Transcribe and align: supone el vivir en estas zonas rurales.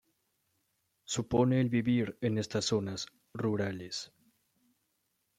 supone 1.05 1.61
el 1.61 1.69
vivir 1.69 2.17
en 2.21 2.39
estas 2.39 2.65
zonas 2.65 3.05
rurales. 3.35 4.11